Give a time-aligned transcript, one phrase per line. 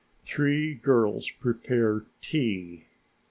[0.25, 2.85] Three girls prepare tea.